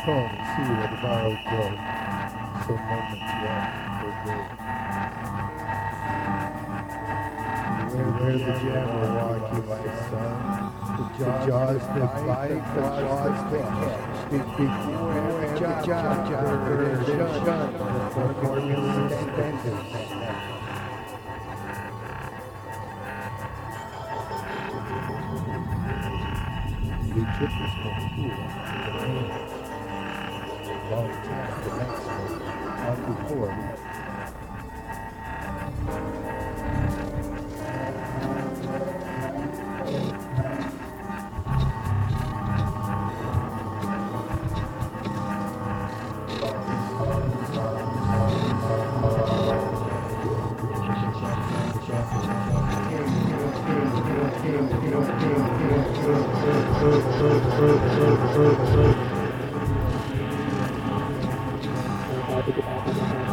See 0.00 0.08
where 0.08 0.88
the 0.88 0.96
borrowed 1.02 1.36
go. 1.44 1.60
Some 2.64 2.80
moments 2.88 3.32
left 3.44 3.68
for 4.00 4.12
good. 4.24 4.48
Where 8.16 8.32
the 8.32 8.52
you, 8.64 9.60
my 9.68 9.84
son. 10.08 10.34
The 11.18 11.26
jaws 11.46 11.84
that 11.84 12.12
bite, 12.26 12.64
the 12.74 12.80
jaws 12.80 13.40
that 13.52 13.66
catch. 13.76 14.08
Before 14.30 15.12
every 15.12 15.50
job, 15.60 15.84
job, 15.84 16.16
job, 16.30 16.46
they're 16.66 17.04
shut. 17.04 17.70
The 17.70 18.28
formula 18.40 18.92
standards. 19.10 19.90
We 27.04 27.20
took 27.20 27.52
this 27.52 27.74
one 27.84 28.00
cool. 28.16 29.59
Long 30.90 31.08
time 31.08 31.50
next 31.78 32.02
one. 32.04 32.42
On 32.82 32.96
before. 33.14 33.90
Thank 58.32 59.14
you. 59.14 59.19
Thank 62.92 63.24
you. 63.24 63.29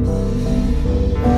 Música 0.00 1.29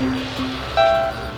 Música 0.00 1.29